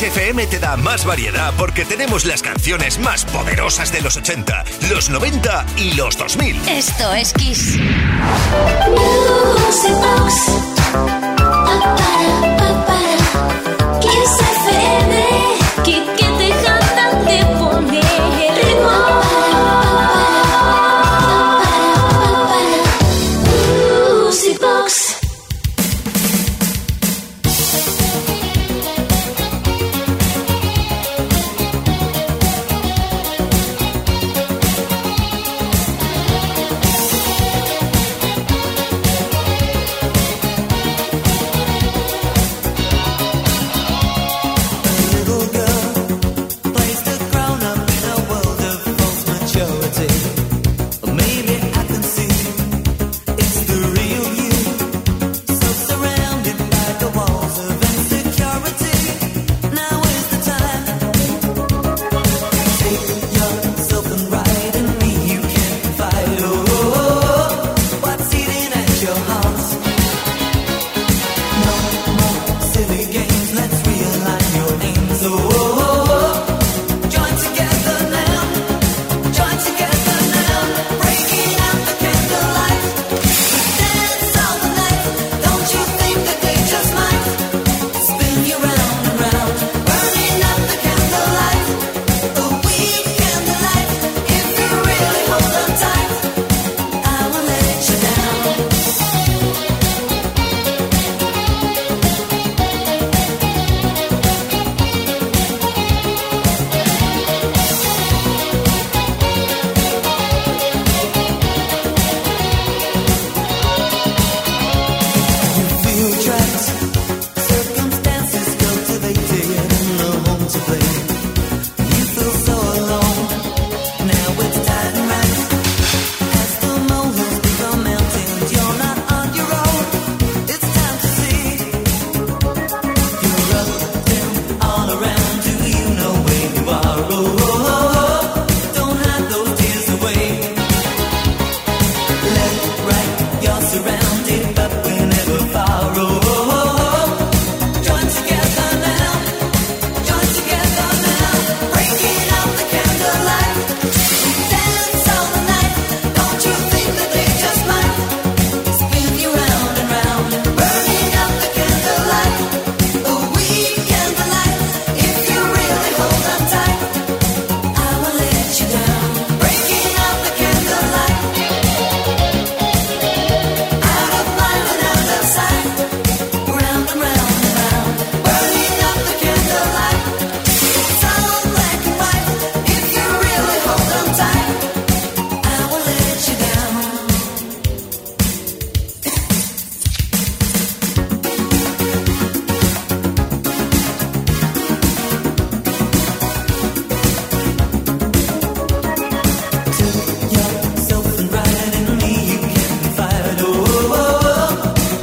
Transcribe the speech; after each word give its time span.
XFM 0.00 0.46
te 0.46 0.58
da 0.58 0.78
más 0.78 1.04
variedad 1.04 1.52
porque 1.58 1.84
tenemos 1.84 2.24
las 2.24 2.40
canciones 2.40 2.98
más 2.98 3.26
poderosas 3.26 3.92
de 3.92 4.00
los 4.00 4.16
80, 4.16 4.64
los 4.88 5.10
90 5.10 5.66
y 5.76 5.92
los 5.92 6.16
2000. 6.16 6.56
Esto 6.68 7.12
es 7.12 7.34
Kiss. 7.34 7.76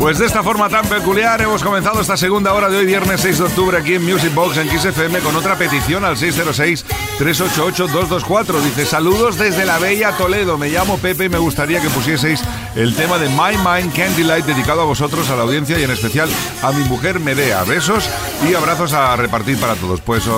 Pues 0.08 0.20
de 0.20 0.26
esta 0.26 0.42
forma 0.42 0.70
tan 0.70 0.88
peculiar 0.88 1.42
hemos 1.42 1.62
comenzado 1.62 2.00
esta 2.00 2.16
segunda 2.16 2.54
hora 2.54 2.70
de 2.70 2.78
hoy, 2.78 2.86
viernes 2.86 3.20
6 3.20 3.40
de 3.40 3.44
octubre, 3.44 3.78
aquí 3.78 3.96
en 3.96 4.06
Music 4.06 4.34
Box 4.34 4.56
en 4.56 4.70
XFM 4.70 5.20
con 5.20 5.36
otra 5.36 5.58
petición 5.58 6.06
al 6.06 6.16
606-388-224. 6.16 8.62
Dice: 8.62 8.86
Saludos 8.86 9.38
desde 9.38 9.66
la 9.66 9.80
Bella 9.80 10.14
Toledo. 10.14 10.58
Me 10.58 10.70
llamo 10.70 10.98
Pepe 10.98 11.26
y 11.26 11.30
me 11.30 11.40
gustaría 11.40 11.82
que 11.82 11.90
pusieseis 11.90 12.42
el 12.78 12.94
tema 12.94 13.18
de 13.18 13.28
My 13.30 13.58
Mind 13.58 13.92
Candlelight 13.92 14.46
dedicado 14.46 14.82
a 14.82 14.86
vosotros, 14.86 15.28
a 15.32 15.36
la 15.36 15.42
audiencia 15.42 15.80
y 15.80 15.84
en 15.84 15.90
especial 15.90 16.30
a 16.62 16.72
mi 16.72 16.84
mujer 16.84 17.20
Medea. 17.20 17.64
Besos 17.64 18.08
y 18.48 18.54
abrazos 18.54 18.94
a 18.94 19.16
repartir 19.16 19.60
para 19.60 19.74
todos. 19.74 20.00
Pues 20.02 20.28
eh, 20.28 20.30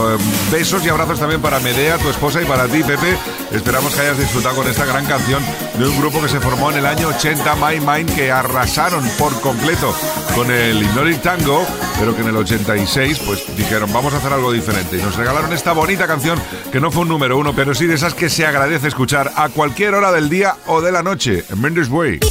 besos 0.50 0.86
y 0.86 0.90
abrazos 0.90 1.20
también 1.20 1.42
para 1.42 1.60
Medea, 1.60 1.98
tu 1.98 2.10
esposa 2.10 2.42
y 2.42 2.46
para 2.46 2.68
ti, 2.68 2.82
Pepe. 2.82 3.18
Esperamos 3.52 3.94
que 3.94 4.02
hayas 4.02 4.18
disfrutado 4.18 4.56
con 4.56 4.68
esta 4.70 4.86
gran 4.86 5.06
canción 5.06 5.44
de 5.78 5.86
un 5.86 6.00
grupo 6.00 6.22
que 6.22 6.30
se 6.30 6.40
formó 6.40 6.72
en 6.72 6.78
el 6.78 6.86
año 6.86 7.10
80, 7.10 7.56
My 7.56 7.80
Mind, 7.82 8.16
que 8.16 8.32
arrasaron 8.32 9.04
por 9.18 9.38
completo 9.42 9.94
con 10.34 10.50
el 10.50 10.82
Hypnotic 10.82 11.22
Tango, 11.22 11.66
pero 12.00 12.16
que 12.16 12.22
en 12.22 12.30
el 12.30 12.38
86 12.38 13.20
pues 13.26 13.58
dijeron 13.58 13.92
vamos 13.92 14.14
a 14.14 14.18
hacer 14.18 14.32
algo 14.32 14.54
diferente 14.54 14.98
y 14.98 15.02
nos 15.02 15.16
regalaron 15.18 15.52
esta 15.52 15.74
bonita 15.74 16.08
canción 16.08 16.40
que 16.72 16.80
no 16.80 16.90
fue 16.90 17.02
un 17.02 17.10
número 17.10 17.38
uno, 17.38 17.54
pero 17.54 17.76
sí 17.76 17.86
de 17.86 17.96
esas 17.96 18.14
que 18.14 18.30
se 18.30 18.46
agradece 18.46 18.88
escuchar 18.88 19.32
a 19.36 19.50
cualquier 19.50 19.96
hora 19.96 20.12
del 20.14 20.30
día 20.30 20.56
o 20.68 20.80
de 20.80 20.94
la 20.94 21.04
noche. 21.04 21.44
En 21.50 21.60
Mendes 21.62 21.90
Way. 21.90 22.29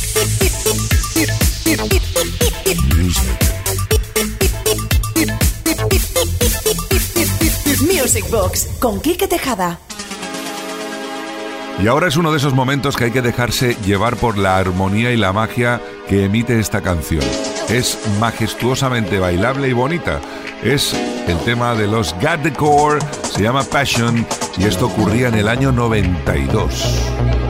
Music 7.82 8.30
Box 8.30 8.68
con 8.80 9.00
Quique 9.00 9.28
Tejada. 9.28 9.78
Y 11.82 11.86
ahora 11.86 12.08
es 12.08 12.16
uno 12.16 12.32
de 12.32 12.38
esos 12.38 12.54
momentos 12.54 12.96
que 12.96 13.04
hay 13.04 13.10
que 13.12 13.22
dejarse 13.22 13.76
llevar 13.84 14.16
por 14.16 14.36
la 14.36 14.56
armonía 14.56 15.12
y 15.12 15.16
la 15.16 15.32
magia 15.32 15.80
que 16.08 16.24
emite 16.24 16.58
esta 16.58 16.80
canción. 16.80 17.22
Es 17.68 17.98
majestuosamente 18.18 19.18
bailable 19.20 19.68
y 19.68 19.72
bonita. 19.74 20.20
Es 20.62 20.92
el 21.28 21.38
tema 21.44 21.74
de 21.74 21.86
los 21.86 22.14
Got 22.14 22.42
the 22.42 22.52
Core, 22.52 22.98
se 23.32 23.42
llama 23.42 23.62
Passion 23.62 24.26
y 24.56 24.64
esto 24.64 24.86
ocurría 24.86 25.28
en 25.28 25.34
el 25.34 25.48
año 25.48 25.70
92. 25.70 27.47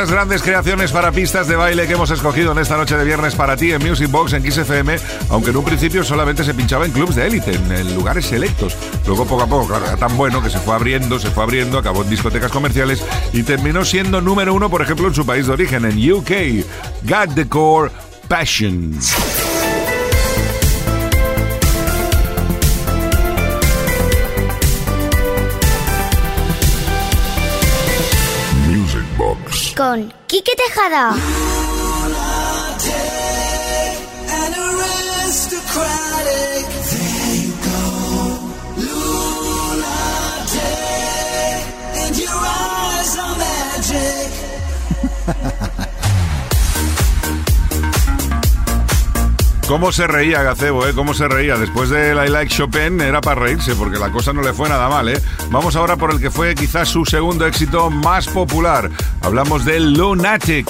Esas 0.00 0.12
grandes 0.12 0.40
creaciones 0.40 0.92
para 0.92 1.12
pistas 1.12 1.46
de 1.46 1.56
baile 1.56 1.86
que 1.86 1.92
hemos 1.92 2.10
escogido 2.10 2.52
en 2.52 2.58
esta 2.58 2.78
noche 2.78 2.96
de 2.96 3.04
viernes 3.04 3.34
para 3.34 3.54
ti 3.54 3.70
en 3.70 3.86
Music 3.86 4.10
Box 4.10 4.32
en 4.32 4.50
XFM, 4.50 4.96
aunque 5.28 5.50
en 5.50 5.58
un 5.58 5.64
principio 5.64 6.02
solamente 6.04 6.42
se 6.42 6.54
pinchaba 6.54 6.86
en 6.86 6.92
clubs 6.92 7.16
de 7.16 7.26
élite, 7.26 7.52
en 7.52 7.94
lugares 7.94 8.24
selectos. 8.24 8.78
Luego 9.06 9.26
poco 9.26 9.42
a 9.42 9.46
poco, 9.46 9.66
claro, 9.66 9.84
era 9.84 9.98
tan 9.98 10.16
bueno 10.16 10.42
que 10.42 10.48
se 10.48 10.58
fue 10.58 10.74
abriendo, 10.74 11.18
se 11.18 11.30
fue 11.30 11.42
abriendo, 11.42 11.76
acabó 11.76 12.02
en 12.02 12.08
discotecas 12.08 12.50
comerciales 12.50 13.04
y 13.34 13.42
terminó 13.42 13.84
siendo 13.84 14.22
número 14.22 14.54
uno, 14.54 14.70
por 14.70 14.80
ejemplo, 14.80 15.06
en 15.06 15.14
su 15.14 15.26
país 15.26 15.46
de 15.46 15.52
origen, 15.52 15.84
en 15.84 16.12
UK. 16.12 16.64
Got 17.02 17.34
the 17.34 17.46
Core 17.46 17.90
Passion. 18.26 18.98
Con 29.80 30.12
Quique 30.26 30.52
Tejada. 30.56 31.14
¿Cómo 49.70 49.92
se 49.92 50.08
reía 50.08 50.42
Gacebo, 50.42 50.84
eh? 50.88 50.94
¿Cómo 50.96 51.14
se 51.14 51.28
reía? 51.28 51.56
Después 51.56 51.90
de 51.90 52.10
I 52.10 52.28
Like 52.28 52.52
Chopin 52.52 53.00
era 53.00 53.20
para 53.20 53.42
reírse, 53.42 53.76
porque 53.76 54.00
la 54.00 54.10
cosa 54.10 54.32
no 54.32 54.42
le 54.42 54.52
fue 54.52 54.68
nada 54.68 54.88
mal, 54.88 55.08
¿eh? 55.08 55.22
Vamos 55.50 55.76
ahora 55.76 55.94
por 55.94 56.10
el 56.10 56.20
que 56.20 56.28
fue 56.28 56.56
quizás 56.56 56.88
su 56.88 57.04
segundo 57.04 57.46
éxito 57.46 57.88
más 57.88 58.26
popular. 58.26 58.90
Hablamos 59.22 59.64
de 59.64 59.78
Lunatic. 59.78 60.66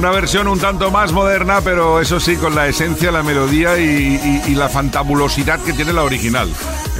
Una 0.00 0.12
versión 0.12 0.48
un 0.48 0.58
tanto 0.58 0.90
más 0.90 1.12
moderna, 1.12 1.60
pero 1.60 2.00
eso 2.00 2.18
sí, 2.20 2.36
con 2.36 2.54
la 2.54 2.66
esencia, 2.66 3.12
la 3.12 3.22
melodía 3.22 3.76
y, 3.76 4.54
la 4.54 4.70
fantabulosidad 4.70 5.60
que 5.60 5.74
tiene 5.74 5.92
la 5.92 6.04
original. 6.04 6.48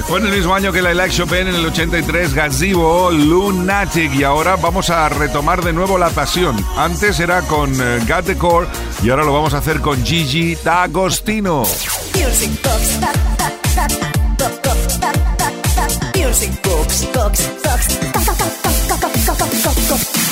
Fue 0.07 0.19
en 0.19 0.27
el 0.27 0.31
mismo 0.31 0.53
año 0.53 0.71
que 0.71 0.83
la 0.83 0.93
Like 0.93 1.15
Chopin, 1.15 1.47
en 1.47 1.55
el 1.55 1.65
83, 1.65 2.35
Gazebo, 2.35 3.09
Lunatic. 3.09 4.13
Y 4.13 4.23
ahora 4.23 4.55
vamos 4.55 4.91
a 4.91 5.09
retomar 5.09 5.63
de 5.63 5.73
nuevo 5.73 5.97
la 5.97 6.11
pasión. 6.11 6.63
Antes 6.77 7.19
era 7.19 7.41
con 7.41 7.71
uh, 7.71 8.05
Got 8.07 8.25
the 8.25 8.37
Core 8.37 8.67
y 9.01 9.09
ahora 9.09 9.23
lo 9.23 9.33
vamos 9.33 9.55
a 9.55 9.57
hacer 9.57 9.81
con 9.81 10.05
Gigi 10.05 10.53
D'Agostino. 10.63 11.63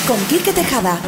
Con 0.07 0.17
Quique 0.27 0.53
Tejada. 0.53 0.99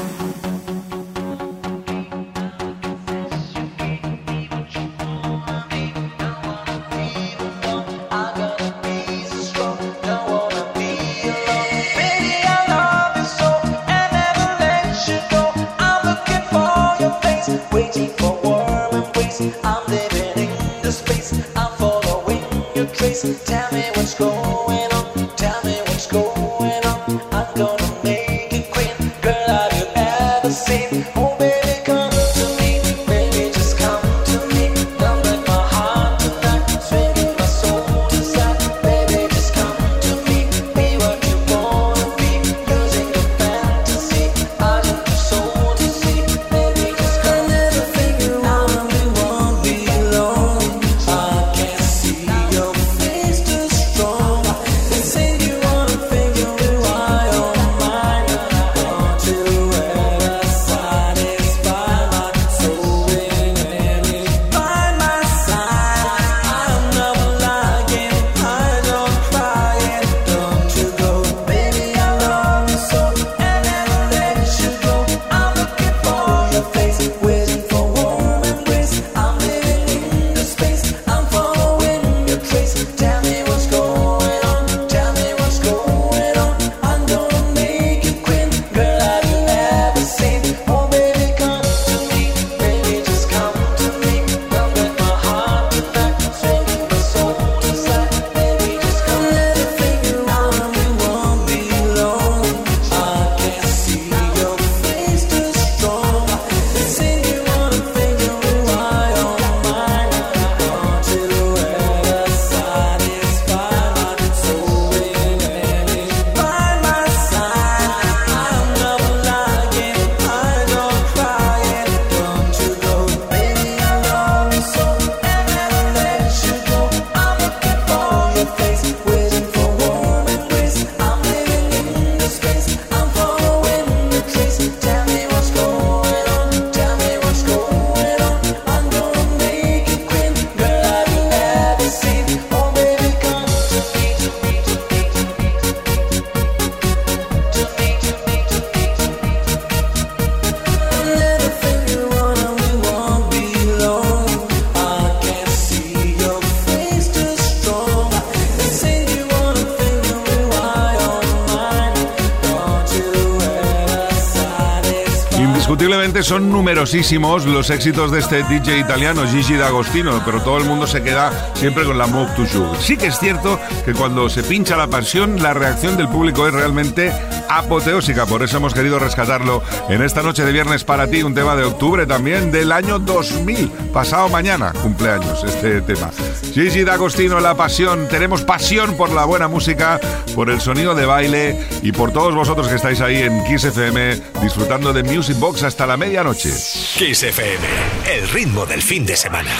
Son 166.31 166.49
numerosísimos 166.49 167.45
los 167.45 167.69
éxitos 167.69 168.09
de 168.09 168.19
este 168.19 168.43
DJ 168.43 168.79
italiano 168.79 169.27
Gigi 169.27 169.55
D'Agostino, 169.55 170.21
pero 170.23 170.41
todo 170.41 170.59
el 170.59 170.63
mundo 170.63 170.87
se 170.87 171.03
queda 171.03 171.51
siempre 171.55 171.83
con 171.83 171.97
la 171.97 172.07
Move 172.07 172.31
to 172.37 172.45
Sugar. 172.45 172.79
Sí 172.79 172.95
que 172.95 173.07
es 173.07 173.19
cierto 173.19 173.59
que 173.83 173.93
cuando 173.93 174.29
se 174.29 174.41
pincha 174.41 174.77
la 174.77 174.87
pasión, 174.87 175.43
la 175.43 175.53
reacción 175.53 175.97
del 175.97 176.07
público 176.07 176.47
es 176.47 176.53
realmente 176.53 177.11
apoteósica, 177.49 178.25
por 178.25 178.43
eso 178.43 178.57
hemos 178.57 178.73
querido 178.73 178.97
rescatarlo 178.97 179.61
en 179.89 180.01
esta 180.01 180.23
noche 180.23 180.45
de 180.45 180.53
viernes 180.53 180.85
para 180.85 181.07
ti, 181.07 181.21
un 181.21 181.33
tema 181.33 181.57
de 181.57 181.65
octubre 181.65 182.05
también 182.05 182.49
del 182.49 182.71
año 182.71 182.97
2000, 182.97 183.69
pasado 183.93 184.29
mañana, 184.29 184.71
cumpleaños 184.81 185.43
este 185.43 185.81
tema. 185.81 186.11
Gigi 186.53 186.85
D'Agostino, 186.85 187.41
la 187.41 187.55
pasión, 187.55 188.07
tenemos 188.07 188.43
pasión 188.43 188.95
por 188.95 189.09
la 189.09 189.25
buena 189.25 189.49
música, 189.49 189.99
por 190.33 190.49
el 190.49 190.61
sonido 190.61 190.95
de 190.95 191.05
baile 191.05 191.59
y 191.81 191.91
por 191.91 192.13
todos 192.13 192.33
vosotros 192.33 192.69
que 192.69 192.75
estáis 192.75 193.01
ahí 193.01 193.17
en 193.17 193.43
Kiss 193.43 193.65
FM 193.65 194.15
disfrutando 194.41 194.93
de 194.93 195.03
Music 195.03 195.37
Box 195.37 195.63
hasta 195.63 195.85
la 195.85 195.97
medianoche. 196.21 196.49
Kiss 196.97 197.23
FM, 197.23 197.65
el 198.09 198.27
ritmo 198.29 198.65
del 198.65 198.81
fin 198.81 199.05
de 199.05 199.15
semana. 199.15 199.51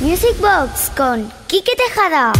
Music 0.00 0.36
Box 0.38 0.90
con 0.96 1.30
Quique 1.46 1.72
Tejada. 1.76 2.32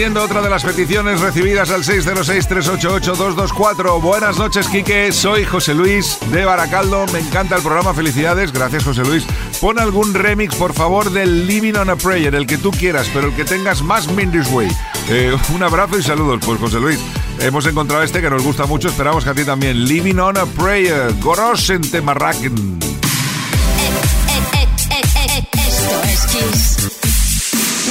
Otra 0.00 0.40
de 0.40 0.48
las 0.48 0.64
peticiones 0.64 1.20
recibidas 1.20 1.70
al 1.70 1.84
606-388-224. 1.84 4.00
Buenas 4.00 4.38
noches, 4.38 4.66
Quique. 4.68 5.12
Soy 5.12 5.44
José 5.44 5.74
Luis 5.74 6.16
de 6.32 6.46
Baracaldo. 6.46 7.04
Me 7.12 7.18
encanta 7.18 7.56
el 7.56 7.62
programa. 7.62 7.92
Felicidades. 7.92 8.50
Gracias, 8.50 8.82
José 8.82 9.02
Luis. 9.02 9.26
Pon 9.60 9.78
algún 9.78 10.14
remix, 10.14 10.54
por 10.54 10.72
favor, 10.72 11.10
del 11.10 11.46
Living 11.46 11.74
on 11.74 11.90
a 11.90 11.96
Prayer, 11.96 12.34
el 12.34 12.46
que 12.46 12.56
tú 12.56 12.70
quieras, 12.70 13.10
pero 13.12 13.28
el 13.28 13.34
que 13.34 13.44
tengas 13.44 13.82
más 13.82 14.10
Mindy's 14.10 14.50
Way. 14.50 14.70
Eh, 15.10 15.36
un 15.54 15.62
abrazo 15.62 15.98
y 15.98 16.02
saludos. 16.02 16.40
Pues, 16.46 16.58
José 16.58 16.80
Luis, 16.80 16.98
hemos 17.40 17.66
encontrado 17.66 18.02
este 18.02 18.22
que 18.22 18.30
nos 18.30 18.42
gusta 18.42 18.64
mucho. 18.64 18.88
Esperamos 18.88 19.22
que 19.22 19.30
a 19.30 19.34
ti 19.34 19.44
también. 19.44 19.84
Living 19.84 20.16
on 20.16 20.38
a 20.38 20.46
Prayer. 20.46 21.12
Goros 21.20 21.68
en 21.68 21.82
Temarraken. 21.82 22.78
Esto 25.52 26.02
es 26.04 26.26
Kiss. 26.26 26.99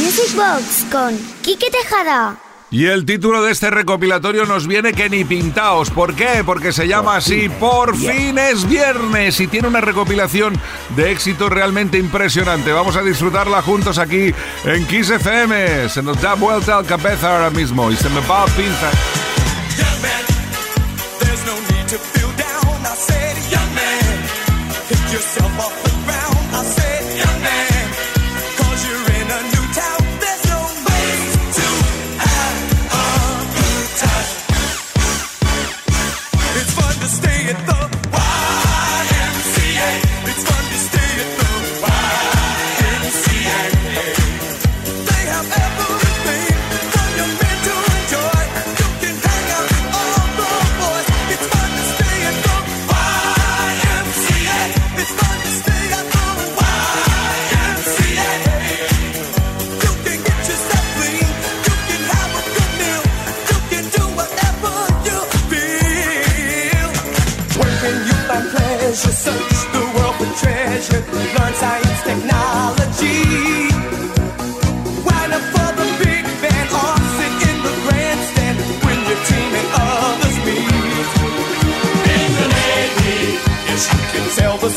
Music 0.02 0.36
Box 0.36 0.86
con 0.92 1.18
Quique 1.42 1.70
Tejada. 1.70 2.38
Y 2.72 2.86
el 2.86 3.06
título 3.06 3.42
de 3.42 3.52
este 3.52 3.70
recopilatorio 3.72 4.46
nos 4.46 4.68
viene 4.68 4.94
que 4.94 5.10
ni 5.10 5.24
pintaos. 5.26 5.90
¿Por 5.90 6.14
qué? 6.14 6.44
Porque 6.46 6.72
se 6.72 6.88
llama 6.88 7.16
así 7.16 7.50
Por 7.50 7.98
fin 7.98 8.38
es 8.38 8.68
viernes 8.70 9.40
y 9.40 9.48
tiene 9.48 9.68
una 9.68 9.82
recopilación 9.82 10.54
de 10.96 11.12
éxitos 11.12 11.50
realmente 11.50 11.98
impresionante. 11.98 12.72
Vamos 12.72 12.96
a 12.96 13.02
disfrutarla 13.02 13.62
juntos 13.62 13.98
aquí 13.98 14.34
en 14.66 14.86
Kiss 14.86 15.10
FM. 15.10 15.90
Se 15.90 16.04
nos 16.04 16.22
da 16.22 16.36
vuelta 16.36 16.78
al 16.78 16.86
cabeza 16.86 17.36
ahora 17.36 17.50
mismo 17.50 17.92
y 17.92 17.96
se 17.96 18.10
me 18.10 18.22
va 18.22 18.44
a 18.44 18.46
pinzar. 18.46 18.94
Young 19.78 20.02
man, 20.02 20.30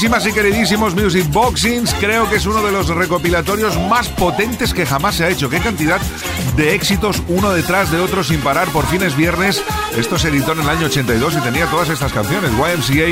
Queridísimas 0.00 0.26
y 0.26 0.32
queridísimos 0.32 0.94
Music 0.94 1.30
Boxings, 1.30 1.92
creo 2.00 2.26
que 2.30 2.36
es 2.36 2.46
uno 2.46 2.62
de 2.62 2.72
los 2.72 2.88
recopilatorios 2.88 3.78
más 3.90 4.08
potentes 4.08 4.72
que 4.72 4.86
jamás 4.86 5.16
se 5.16 5.24
ha 5.24 5.28
hecho. 5.28 5.50
Qué 5.50 5.58
cantidad 5.60 6.00
de 6.56 6.74
éxitos 6.74 7.22
uno 7.28 7.50
detrás 7.50 7.90
de 7.92 8.00
otro 8.00 8.24
sin 8.24 8.40
parar. 8.40 8.66
Por 8.68 8.86
fin 8.86 9.02
es 9.02 9.14
viernes. 9.14 9.62
Esto 9.98 10.18
se 10.18 10.28
editó 10.28 10.52
en 10.52 10.60
el 10.60 10.70
año 10.70 10.86
82 10.86 11.34
y 11.34 11.40
tenía 11.40 11.66
todas 11.66 11.90
estas 11.90 12.14
canciones. 12.14 12.50
YMCA, 12.50 13.08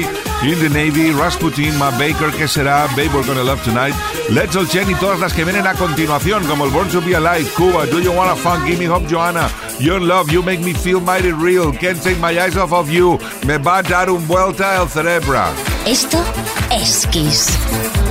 In 0.47 0.59
the 0.61 0.71
Navy, 0.71 1.13
Rasputin, 1.13 1.77
Ma 1.77 1.91
Baker, 1.91 2.31
¿Qué 2.39 2.49
será? 2.49 2.87
Babe, 2.97 3.11
We're 3.13 3.27
Gonna 3.27 3.43
Love 3.43 3.63
Tonight, 3.65 3.95
Let's 4.31 4.57
All 4.57 4.67
Chen 4.67 4.91
y 4.91 4.95
todas 4.95 5.21
las 5.21 5.35
que 5.35 5.45
vienen 5.45 5.67
a 5.67 5.75
continuación, 5.75 6.47
como 6.47 6.65
el 6.65 6.71
Born 6.71 6.89
to 6.89 7.03
Be 7.03 7.15
Alive, 7.15 7.51
Cuba, 7.55 7.85
Do 7.85 8.01
You 8.01 8.13
Wanna 8.13 8.35
Fun, 8.35 8.65
Give 8.65 8.79
Me 8.79 8.89
Hope, 8.89 9.07
Joanna, 9.11 9.51
You're 9.79 10.01
in 10.01 10.09
Love, 10.09 10.31
You 10.31 10.43
Make 10.43 10.61
Me 10.61 10.73
Feel 10.73 11.01
Mighty 11.01 11.33
Real, 11.33 11.71
Can't 11.73 12.01
Take 12.03 12.17
My 12.17 12.39
Eyes 12.39 12.57
Off 12.57 12.73
of 12.73 12.89
You, 12.89 13.19
Me 13.47 13.59
va 13.59 13.79
a 13.79 13.83
dar 13.83 14.09
un 14.09 14.27
vuelta 14.27 14.81
el 14.81 14.89
cerebro. 14.89 15.43
Esto 15.85 16.23
es 16.71 17.07
Kiss. 17.11 18.08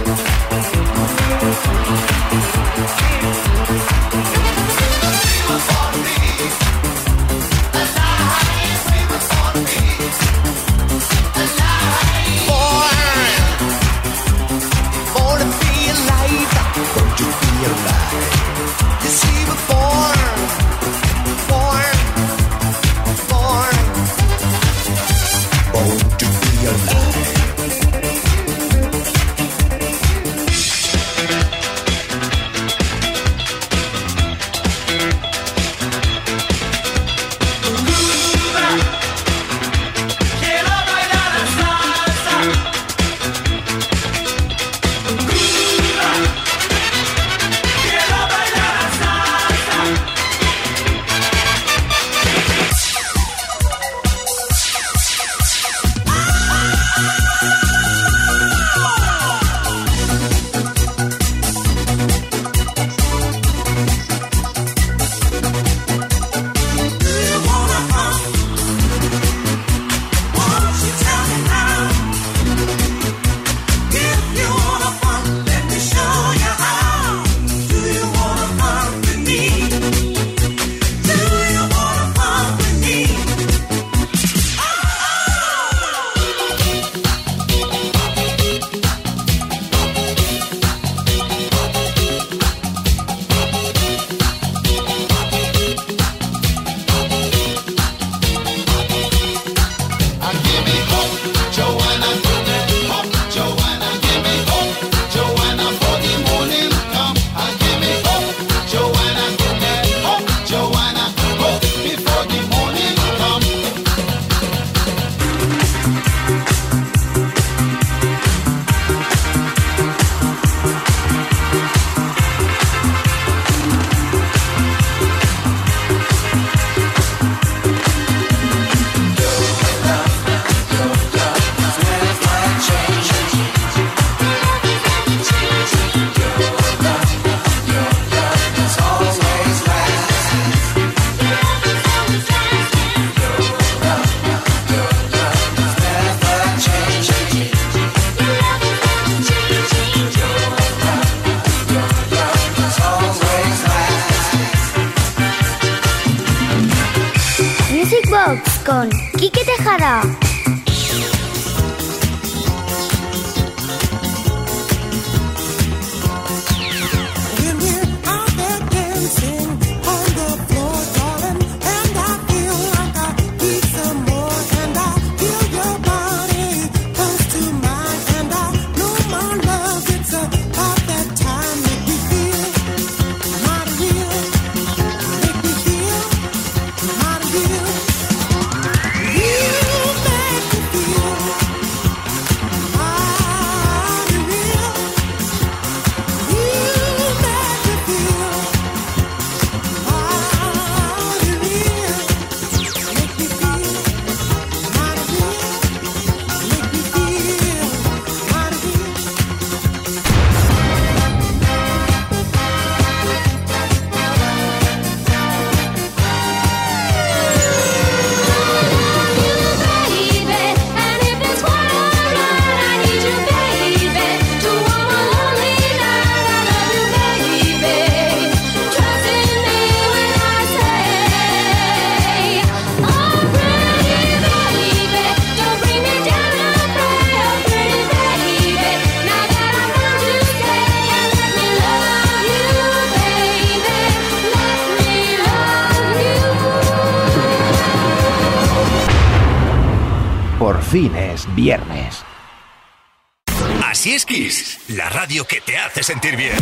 Sentir 255.87 256.17
bien. 256.17 256.35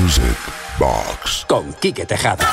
Music 0.00 0.22
Box. 0.78 1.44
Con 1.48 1.72
Quique 1.80 2.06
Tejada. 2.06 2.46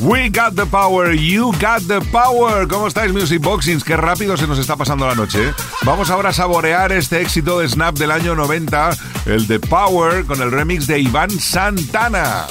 We 0.00 0.28
got 0.28 0.56
the 0.56 0.66
power, 0.66 1.12
you 1.12 1.52
got 1.52 1.86
the 1.86 2.00
power. 2.10 2.66
¿Cómo 2.66 2.88
estáis, 2.88 3.12
Music 3.12 3.40
Boxings? 3.40 3.84
Qué 3.84 3.96
rápido 3.96 4.36
se 4.36 4.48
nos 4.48 4.58
está 4.58 4.74
pasando 4.74 5.06
la 5.06 5.14
noche. 5.14 5.50
¿eh? 5.50 5.54
Vamos 5.82 6.10
ahora 6.10 6.30
a 6.30 6.32
saborear 6.32 6.90
este 6.90 7.20
éxito 7.20 7.60
de 7.60 7.68
Snap 7.68 7.96
del 7.96 8.10
año 8.10 8.34
90, 8.34 8.90
el 9.26 9.46
de 9.46 9.60
Power, 9.60 10.24
con 10.24 10.42
el 10.42 10.50
remix 10.50 10.88
de 10.88 10.98
Iván 10.98 11.30
Santana. 11.30 12.48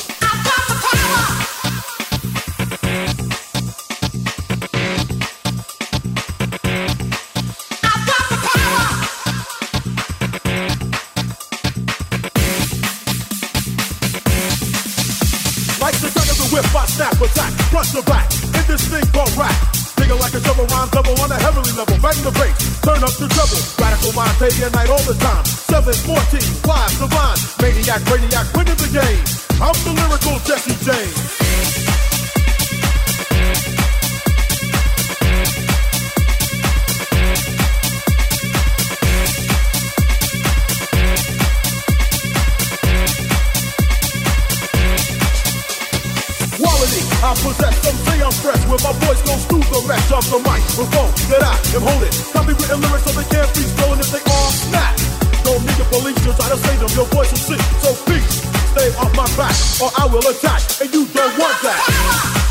Front 17.84 18.06
to 18.06 18.12
back. 18.12 18.32
In 18.56 18.63
this 18.67 18.88
thing 18.88 19.04
called 19.12 19.32
rap. 19.38 19.52
Nigga 20.00 20.19
like 20.19 20.34
a 20.34 20.39
double 20.41 20.65
rhyme 20.65 20.89
double 20.89 21.19
on 21.22 21.32
a 21.32 21.39
heavenly 21.39 21.72
level. 21.74 21.98
Bang 22.00 22.19
the 22.24 22.32
bass, 22.32 22.82
turn 22.82 23.04
up 23.04 23.13
the 23.19 23.28
treble. 23.28 23.62
Radical 23.80 24.13
mind, 24.13 24.38
day 24.39 24.52
and 24.63 24.74
night 24.74 24.89
all 24.89 25.04
the 25.04 25.15
time. 25.15 25.46
714, 25.46 26.41
fly, 26.63 26.88
divine. 27.00 27.38
Maniac, 27.62 28.02
radiac, 28.10 28.48
winning 28.56 28.80
the 28.80 28.89
game. 28.91 29.24
I'm 29.62 29.76
the 29.84 29.93
lyrical 29.96 30.39
Jesse 30.43 30.76
James. 30.84 31.62
Fresh 48.41 48.62
Where 48.65 48.82
my 48.82 48.93
voice 49.06 49.22
goes 49.22 49.43
through 49.46 49.65
the 49.69 49.82
rest 49.86 50.10
of 50.12 50.24
the 50.30 50.39
microphone 50.41 51.12
That 51.30 51.43
I 51.43 51.54
am 51.76 51.84
holding 51.84 52.13
Copywritten 52.34 52.80
lyrics 52.82 53.06
so 53.06 53.12
they 53.13 53.28
can't 53.30 53.52
be 53.54 53.63
stolen 53.67 54.00
if 54.00 54.10
they 54.10 54.24
are 54.24 54.52
snap 54.54 54.93
Don't 55.43 55.62
need 55.62 55.78
the 55.78 55.86
police 55.91 56.19
to 56.26 56.32
try 56.34 56.48
to 56.50 56.58
save 56.58 56.80
them. 56.80 56.91
Your 56.98 57.08
voice 57.13 57.30
will 57.30 57.43
sing, 57.54 57.63
so 57.84 57.91
peace 58.10 58.41
Stay 58.74 58.89
off 58.98 59.13
my 59.13 59.28
back 59.38 59.54
or 59.82 59.91
I 59.98 60.06
will 60.10 60.26
attack. 60.26 60.62
And 60.82 60.89
you 60.93 61.06
don't 61.06 61.38
want 61.38 61.58
that 61.62 62.42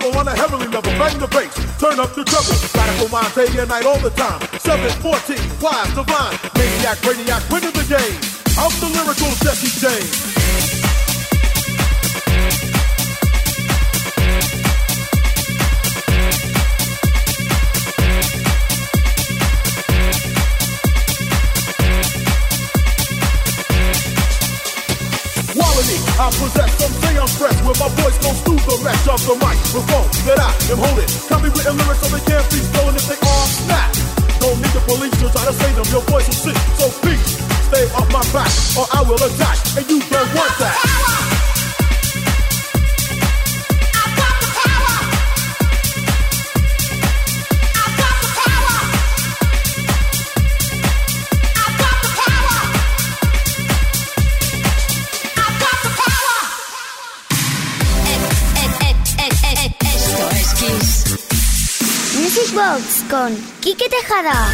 double 0.00 0.18
on 0.18 0.28
a 0.28 0.36
heavenly 0.36 0.66
level. 0.68 0.92
Bang 0.92 1.18
the 1.18 1.28
bass, 1.28 1.54
turn 1.78 2.00
up 2.00 2.14
the 2.14 2.24
treble. 2.24 2.56
Radical 2.74 3.08
mind, 3.08 3.34
day 3.34 3.60
and 3.60 3.68
night 3.68 3.86
all 3.86 3.98
the 3.98 4.10
time. 4.10 4.40
714, 4.58 5.36
wise, 5.60 5.88
divine. 5.94 6.36
Maniac, 6.56 6.98
radiac, 7.02 7.42
winning 7.50 7.72
the 7.72 7.84
game. 7.84 8.20
I'm 8.58 8.72
the 8.80 8.88
lyrical 8.88 9.30
Jesse 9.44 9.70
James. 9.80 10.30
I 26.22 26.28
possess, 26.32 26.79
fresh 27.40 27.56
Where 27.64 27.78
my 27.80 27.88
voice 28.04 28.18
goes 28.20 28.38
through 28.44 28.60
the 28.60 28.76
rest 28.84 29.08
of 29.08 29.20
the 29.24 29.34
microphone 29.40 30.08
That 30.28 30.38
I 30.38 30.52
am 30.68 30.76
holding 30.76 31.08
Copywritten 31.24 31.74
lyrics 31.80 32.00
so 32.04 32.08
they 32.12 32.22
can't 32.28 32.44
be 32.52 32.60
stolen 32.60 32.94
if 32.94 33.06
they 33.08 33.16
are 33.16 33.48
not. 33.72 33.88
Don't 34.44 34.60
need 34.60 34.72
the 34.76 34.82
police 34.84 35.16
to 35.24 35.26
try 35.32 35.44
to 35.48 35.54
save 35.56 35.74
them. 35.76 35.88
Your 35.88 36.04
voice 36.12 36.28
will 36.28 36.52
sing, 36.52 36.60
so 36.76 36.86
peace 37.00 37.40
Stay 37.72 37.84
off 37.96 38.08
my 38.12 38.20
back 38.36 38.52
or 38.76 38.84
I 38.92 39.00
will 39.08 39.20
attack. 39.24 39.56
And 39.80 39.88
you 39.88 39.98
don't 40.12 40.30
want 40.36 40.52
that 40.60 41.29
Con 63.10 63.36
Quique 63.58 63.88
Tejada. 63.88 64.46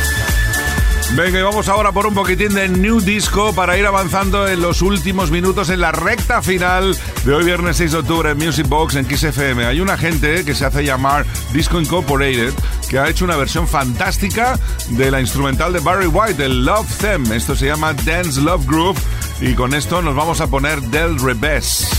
Venga, 1.15 1.39
y 1.39 1.43
vamos 1.43 1.69
ahora 1.69 1.93
por 1.93 2.07
un 2.07 2.15
poquitín 2.15 2.55
de 2.55 2.67
New 2.67 3.01
Disco 3.01 3.53
para 3.53 3.77
ir 3.77 3.85
avanzando 3.85 4.49
en 4.49 4.63
los 4.63 4.81
últimos 4.81 5.31
minutos 5.31 5.69
en 5.69 5.81
la 5.81 5.93
recta 5.93 6.41
final 6.41 6.97
de 7.27 7.35
hoy 7.35 7.45
viernes 7.45 7.77
6 7.77 7.93
de 7.93 7.99
octubre 7.99 8.31
en 8.31 8.39
Music 8.39 8.67
Box 8.69 8.95
en 8.95 9.05
Kiss 9.05 9.23
FM. 9.23 9.67
Hay 9.67 9.81
una 9.81 9.99
gente 9.99 10.47
que 10.47 10.55
se 10.55 10.65
hace 10.65 10.83
llamar 10.83 11.27
Disco 11.53 11.79
Incorporated 11.79 12.55
que 12.89 12.99
ha 12.99 13.07
hecho 13.07 13.27
una 13.27 13.37
versión 13.37 13.69
fantástica 13.69 14.59
de 14.89 15.11
la 15.11 15.21
instrumental 15.21 15.75
de 15.75 15.81
Barry 15.81 16.07
White, 16.07 16.43
el 16.43 16.65
Love 16.65 16.91
Them. 16.97 17.31
Esto 17.33 17.55
se 17.55 17.67
llama 17.67 17.93
Dance 17.93 18.41
Love 18.41 18.65
Groove 18.67 18.99
Y 19.43 19.53
con 19.53 19.75
esto 19.75 20.01
nos 20.01 20.17
vamos 20.17 20.41
a 20.41 20.47
poner 20.47 20.81
del 20.81 21.21
revés. 21.21 21.96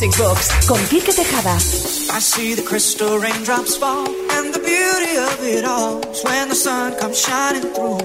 Music 0.00 0.18
Box 0.18 0.66
con 0.66 0.78
Quique 0.86 1.12
Tejada. 1.12 1.56
I 1.56 2.20
see 2.20 2.54
the 2.54 2.62
crystal 2.62 3.18
raindrops 3.18 3.76
fall, 3.76 4.08
and 4.08 4.54
the 4.54 4.58
beauty 4.58 5.16
of 5.18 5.44
it 5.44 5.66
all 5.66 6.00
is 6.08 6.24
when 6.24 6.48
the 6.48 6.54
sun 6.54 6.98
comes 6.98 7.20
shining 7.20 7.68
through. 7.74 7.98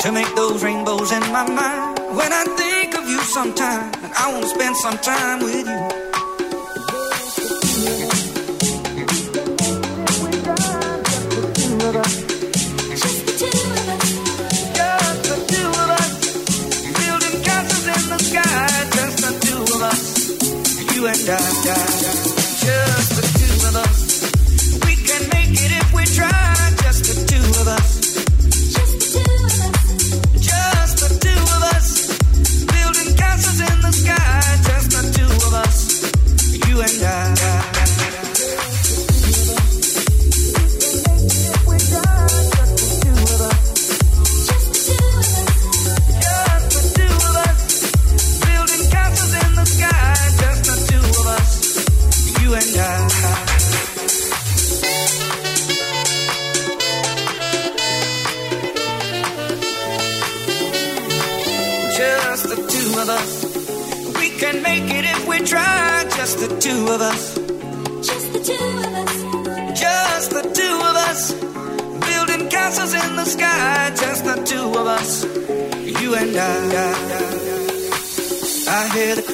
To 0.00 0.12
make 0.12 0.28
those 0.36 0.62
rainbows 0.62 1.10
in 1.10 1.22
my 1.32 1.48
mind, 1.48 2.00
when 2.14 2.30
I 2.34 2.44
think 2.54 2.94
of 2.98 3.08
you 3.08 3.18
sometime, 3.20 3.90
and 4.04 4.12
I 4.12 4.30
want 4.30 4.42
to 4.42 4.50
spend 4.50 4.76
some 4.76 4.98
time 4.98 5.40
with 5.40 5.66
you. 5.66 6.03
You 21.04 21.10
and 21.10 21.28
I. 21.28 22.03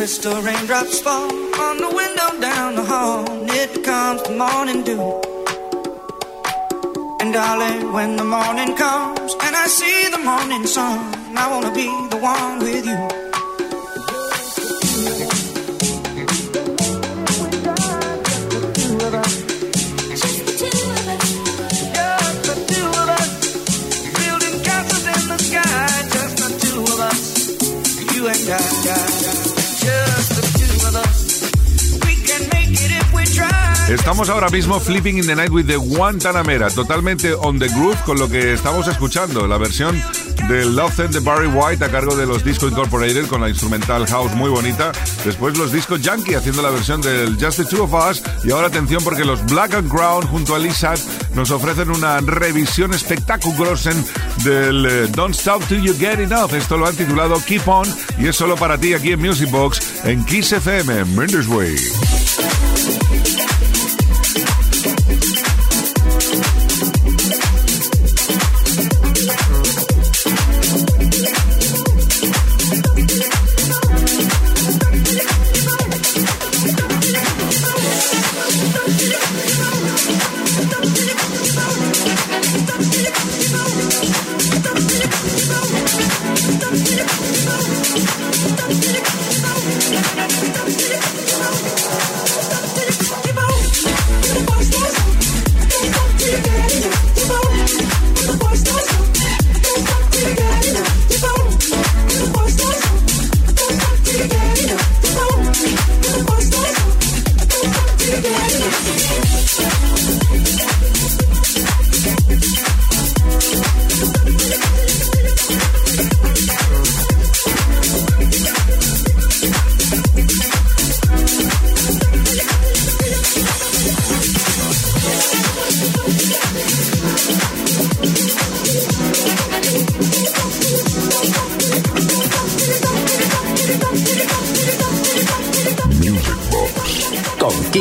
crystal 0.01 0.41
raindrops 0.41 0.99
fall 1.03 1.31
on 1.61 1.77
the 1.77 1.93
window 1.95 2.41
down 2.41 2.75
the 2.75 2.83
hall. 2.83 3.23
It 3.51 3.85
comes 3.85 4.23
the 4.23 4.31
morning 4.31 4.83
dew. 4.83 5.21
And 7.21 7.35
darling, 7.35 7.93
when 7.93 8.17
the 8.17 8.25
morning 8.25 8.75
comes 8.77 9.35
and 9.43 9.55
I 9.55 9.67
see 9.67 10.09
the 10.09 10.23
morning 10.25 10.67
sun, 10.67 10.99
I 11.37 11.51
wanna 11.51 11.75
be 11.75 11.85
the 12.09 12.17
one 12.17 12.61
with 12.61 12.87
you. 12.87 13.20
Estamos 34.11 34.29
ahora 34.29 34.49
mismo 34.49 34.81
flipping 34.81 35.19
in 35.19 35.27
the 35.29 35.37
night 35.37 35.51
with 35.51 35.67
the 35.69 35.77
Guantanamera, 35.77 36.69
totalmente 36.69 37.33
on 37.33 37.61
the 37.61 37.69
groove 37.69 37.97
con 38.05 38.19
lo 38.19 38.29
que 38.29 38.55
estamos 38.55 38.89
escuchando, 38.89 39.47
la 39.47 39.57
versión 39.57 40.03
del 40.49 40.75
Love 40.75 40.99
and 40.99 41.15
de 41.15 41.21
Barry 41.21 41.47
White 41.47 41.85
a 41.85 41.89
cargo 41.93 42.17
de 42.17 42.27
los 42.27 42.43
Disco 42.43 42.67
Incorporated 42.67 43.29
con 43.29 43.41
la 43.41 43.49
instrumental 43.49 44.05
house 44.09 44.35
muy 44.35 44.51
bonita. 44.51 44.91
Después 45.25 45.57
los 45.57 45.71
Disco 45.71 45.97
Yankee 45.97 46.35
haciendo 46.35 46.61
la 46.61 46.71
versión 46.71 47.01
del 47.01 47.37
Just 47.41 47.59
the 47.59 47.65
Two 47.65 47.85
of 47.85 47.95
Us. 47.95 48.21
Y 48.43 48.51
ahora 48.51 48.67
atención 48.67 49.01
porque 49.05 49.25
los 49.25 49.47
Black 49.47 49.75
and 49.75 49.89
Crown 49.89 50.27
junto 50.27 50.57
a 50.57 50.59
Lisa 50.59 50.95
nos 51.37 51.53
ofrecen 51.53 51.93
una 51.93 52.19
revisión 52.19 52.93
espectaculosa 52.93 53.93
del 54.43 54.87
eh, 54.87 55.07
Don't 55.15 55.37
Stop 55.37 55.63
Till 55.69 55.83
You 55.83 55.95
Get 55.97 56.19
Enough. 56.19 56.53
Esto 56.53 56.77
lo 56.77 56.89
han 56.89 56.97
titulado 56.97 57.41
Keep 57.47 57.69
On 57.69 57.87
y 58.19 58.27
es 58.27 58.35
solo 58.35 58.57
para 58.57 58.77
ti 58.77 58.93
aquí 58.93 59.13
en 59.13 59.21
Music 59.21 59.49
Box 59.53 60.03
en 60.03 60.25
Kiss 60.25 60.51
FM, 60.51 61.05
Mendes 61.05 61.47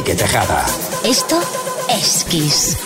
Tejada. 0.04 0.66
Esto 1.04 1.40
es 1.90 2.24
Kiss. 2.30 2.78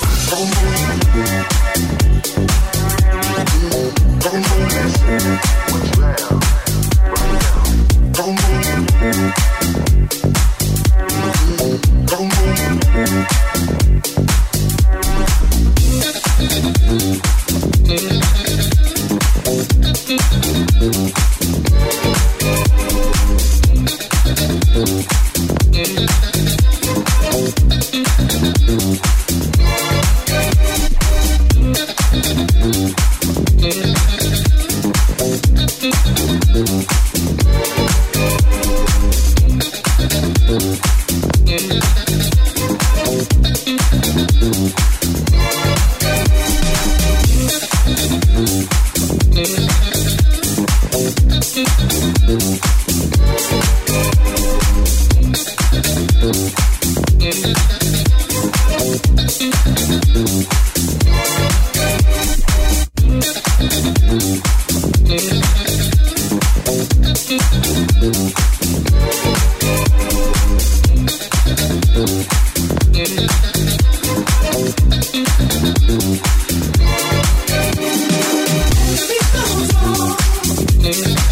Amen. 80.94 81.23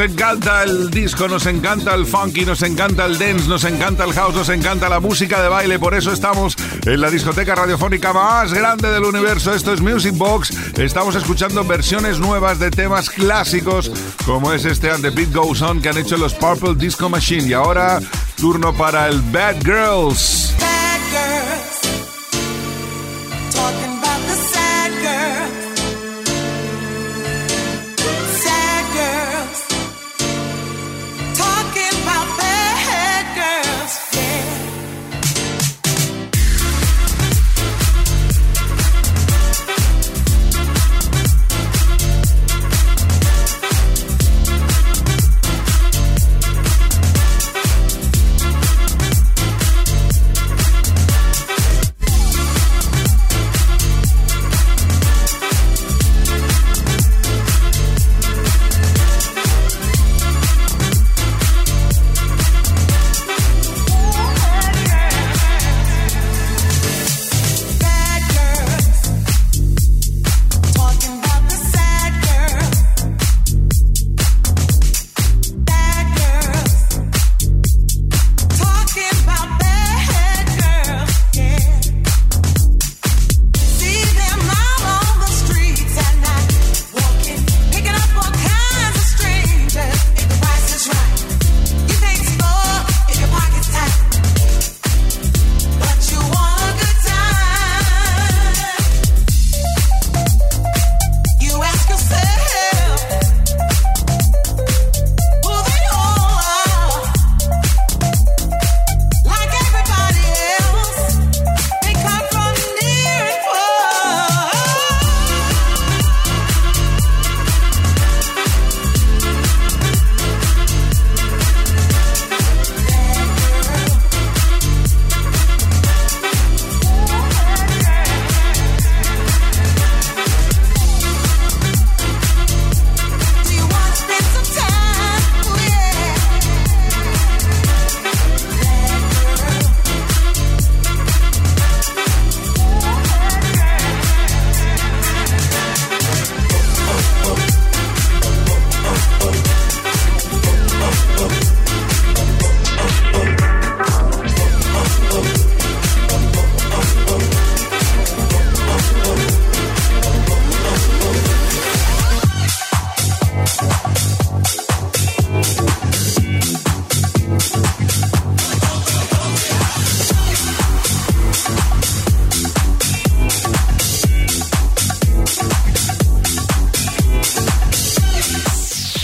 Encanta 0.00 0.62
el 0.62 0.90
disco, 0.90 1.28
nos 1.28 1.46
encanta 1.46 1.94
el 1.94 2.06
funky, 2.06 2.44
nos 2.44 2.62
encanta 2.62 3.06
el 3.06 3.18
dance, 3.18 3.48
nos 3.48 3.64
encanta 3.64 4.04
el 4.04 4.12
house, 4.12 4.34
nos 4.34 4.48
encanta 4.48 4.88
la 4.88 5.00
música 5.00 5.42
de 5.42 5.48
baile. 5.48 5.78
Por 5.78 5.94
eso 5.94 6.12
estamos 6.12 6.56
en 6.86 7.00
la 7.00 7.10
discoteca 7.10 7.54
radiofónica 7.54 8.12
más 8.12 8.52
grande 8.52 8.90
del 8.90 9.04
universo. 9.04 9.54
Esto 9.54 9.72
es 9.72 9.80
Music 9.80 10.14
Box. 10.16 10.78
Estamos 10.78 11.16
escuchando 11.16 11.64
versiones 11.64 12.18
nuevas 12.18 12.58
de 12.58 12.70
temas 12.70 13.10
clásicos, 13.10 13.90
como 14.24 14.52
es 14.52 14.64
este 14.64 14.90
And 14.90 15.02
the 15.02 15.10
Beat 15.10 15.34
Goes 15.34 15.60
On 15.62 15.82
que 15.82 15.88
han 15.88 15.98
hecho 15.98 16.16
los 16.16 16.34
Purple 16.34 16.76
Disco 16.76 17.08
Machine. 17.08 17.48
Y 17.48 17.52
ahora, 17.52 18.00
turno 18.36 18.72
para 18.72 19.08
el 19.08 19.20
Bad 19.20 19.56
Girls. 19.64 20.39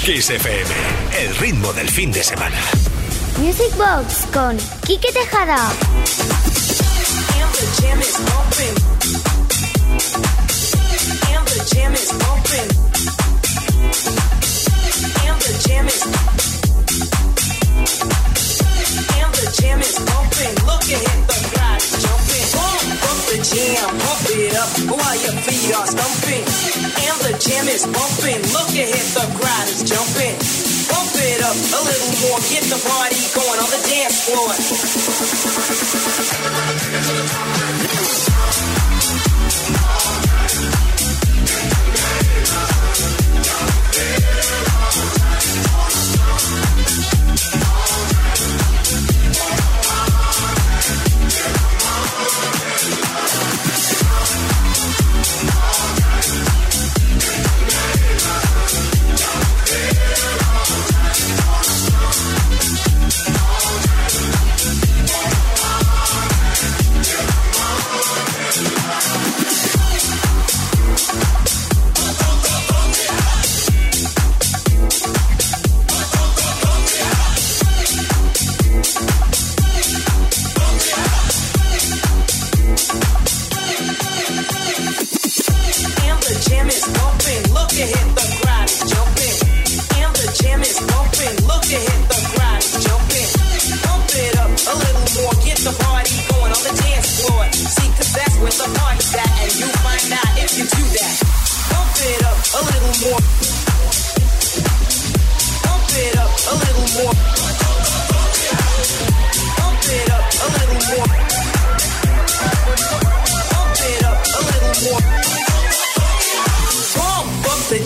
Kiss 0.07 0.31
FM, 0.31 0.71
el 1.19 1.37
ritmo 1.39 1.73
del 1.73 1.89
fin 1.89 2.13
de 2.13 2.23
semana. 2.23 2.57
Music 3.39 3.77
Box 3.77 4.29
con 4.33 4.57
Quique 4.87 5.11
Tejada. 5.13 5.57
And 5.59 7.51
the 7.53 7.67
jam 7.83 8.01
is 8.01 8.15
open. 8.21 8.75
And 11.35 11.45
the 11.49 11.57
the 11.57 11.75
jam 11.75 11.93
is 11.93 12.13
bumping. 12.23 12.71
And 15.27 15.41
the 15.43 15.53
jam 15.67 15.87
is. 15.89 16.03
And 19.19 19.35
the 19.35 19.47
jam 19.61 19.81
is 19.81 19.99
bumping. 19.99 20.55
Look 20.67 20.83
the 20.87 21.56
jam, 23.57 23.89
pump 23.89 24.29
it 24.37 24.53
up 24.53 24.69
while 24.93 25.17
your 25.25 25.33
feet 25.41 25.73
are 25.73 25.89
stumping. 25.89 26.45
And 26.45 27.19
the 27.25 27.33
jam 27.41 27.65
is 27.73 27.89
bumping. 27.89 28.45
Look 28.53 28.69
ahead, 28.77 29.07
the 29.17 29.25
crowd 29.41 29.69
is 29.73 29.81
jumping. 29.81 30.37
Pump 30.93 31.17
it 31.17 31.41
up 31.41 31.57
a 31.57 31.81
little 31.89 32.13
more, 32.29 32.37
get 32.53 32.69
the 32.69 32.77
party 32.85 33.17
going 33.33 33.59
on 33.65 33.71
the 33.73 33.81
dance 33.89 34.29
floor. 34.29 34.53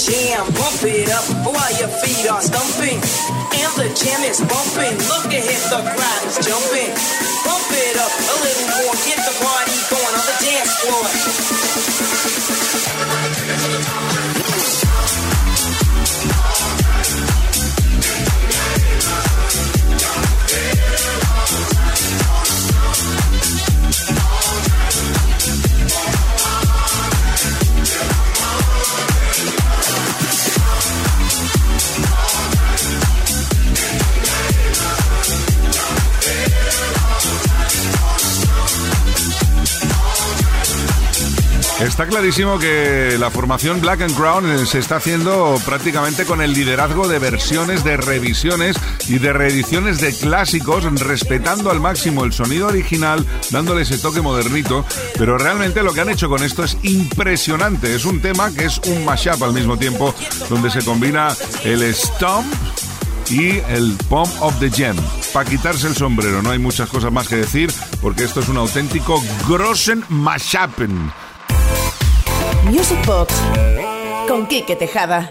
Jam, 0.01 0.47
pump 0.55 0.83
it 0.85 1.11
up 1.11 1.25
while 1.45 1.73
your 1.79 1.89
feet 1.89 2.31
are 2.31 2.41
stumping. 2.41 3.30
And 3.61 3.77
the 3.77 3.93
jam 3.93 4.25
is 4.25 4.41
bumping. 4.41 4.97
Look 5.13 5.29
ahead, 5.29 5.61
the 5.69 5.85
crowd 5.85 6.23
is 6.25 6.41
jumping. 6.41 6.97
Pump 7.45 7.69
it 7.77 7.97
up 8.01 8.09
a 8.09 8.37
little 8.41 8.69
more, 8.73 8.97
get 9.05 9.21
the 9.21 9.37
party 9.37 9.77
going 9.93 10.15
on 10.17 10.25
the 10.25 10.37
dance 10.41 10.73
floor. 10.81 12.20
Está 41.81 42.07
clarísimo 42.07 42.59
que 42.59 43.17
la 43.19 43.31
formación 43.31 43.81
Black 43.81 44.03
and 44.03 44.15
Crown 44.15 44.51
eh, 44.51 44.67
se 44.67 44.79
está 44.79 44.97
haciendo 44.97 45.59
prácticamente 45.65 46.27
con 46.27 46.43
el 46.43 46.53
liderazgo 46.53 47.09
de 47.09 47.19
versiones, 47.19 47.85
de 47.85 47.97
revisiones 47.97 48.77
y 49.09 49.19
de 49.19 49.33
reediciones 49.33 49.99
de 49.99 50.15
clásicos, 50.15 50.85
respetando 51.01 51.71
al 51.71 51.81
máximo 51.81 52.25
el 52.25 52.35
sonido 52.35 52.67
original, 52.67 53.25
dándole 53.49 53.83
ese 53.83 53.97
toque 53.97 54.21
modernito. 54.21 54.85
Pero 55.17 55.39
realmente 55.39 55.83
lo 55.83 55.95
que 55.95 56.03
han 56.03 56.11
hecho 56.11 56.29
con 56.29 56.43
esto 56.43 56.65
es 56.65 56.77
impresionante. 56.83 57.95
Es 57.95 58.05
un 58.05 58.21
tema 58.21 58.53
que 58.53 58.67
es 58.67 58.79
un 58.87 59.07
mashup 59.07 59.43
al 59.43 59.55
mismo 59.55 59.79
tiempo, 59.79 60.15
donde 60.51 60.71
se 60.71 60.85
combina 60.85 61.35
el 61.65 61.83
stomp 61.95 62.47
y 63.31 63.57
el 63.69 63.97
Pump 64.11 64.31
of 64.41 64.59
the 64.61 64.71
Gem. 64.71 64.97
Para 65.33 65.49
quitarse 65.49 65.87
el 65.87 65.97
sombrero, 65.97 66.43
no 66.43 66.51
hay 66.51 66.59
muchas 66.59 66.91
cosas 66.91 67.11
más 67.11 67.27
que 67.27 67.37
decir, 67.37 67.73
porque 68.03 68.25
esto 68.25 68.41
es 68.41 68.49
un 68.49 68.59
auténtico 68.59 69.23
Grossen 69.49 70.05
Mashuppen. 70.11 71.11
Music 72.71 73.05
Box 73.05 73.35
con 74.29 74.47
Quique 74.47 74.77
Tejada. 74.77 75.29